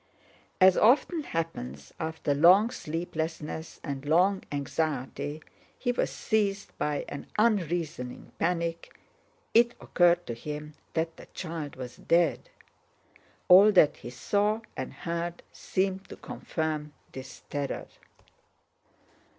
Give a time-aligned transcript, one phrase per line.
[0.59, 5.43] As often happens after long sleeplessness and long anxiety,
[5.77, 12.49] he was seized by an unreasoning panic—it occurred to him that the child was dead.
[13.47, 17.85] All that he saw and heard seemed to confirm this terror.